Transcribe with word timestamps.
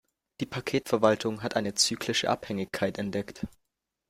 Die 0.39 0.47
Paketverwaltung 0.47 1.43
hat 1.43 1.55
eine 1.55 1.75
zyklische 1.75 2.27
Abhängigkeit 2.27 2.97
entdeckt. 2.97 3.45